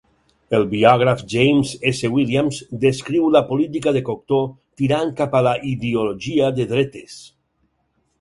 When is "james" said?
1.33-1.73